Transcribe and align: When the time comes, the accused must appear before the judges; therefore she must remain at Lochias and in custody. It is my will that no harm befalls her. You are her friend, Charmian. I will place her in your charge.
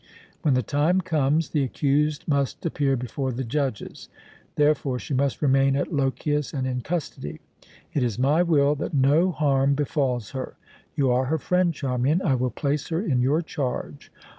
When 0.41 0.55
the 0.55 0.63
time 0.63 1.01
comes, 1.01 1.49
the 1.49 1.61
accused 1.61 2.27
must 2.27 2.65
appear 2.65 2.95
before 2.95 3.31
the 3.31 3.43
judges; 3.43 4.09
therefore 4.55 4.97
she 4.97 5.13
must 5.13 5.43
remain 5.43 5.75
at 5.75 5.93
Lochias 5.93 6.55
and 6.55 6.65
in 6.65 6.81
custody. 6.81 7.39
It 7.93 8.01
is 8.01 8.17
my 8.17 8.41
will 8.41 8.73
that 8.77 8.95
no 8.95 9.29
harm 9.31 9.75
befalls 9.75 10.31
her. 10.31 10.55
You 10.95 11.11
are 11.11 11.25
her 11.25 11.37
friend, 11.37 11.71
Charmian. 11.71 12.19
I 12.23 12.33
will 12.33 12.49
place 12.49 12.87
her 12.89 12.99
in 12.99 13.21
your 13.21 13.43
charge. 13.43 14.11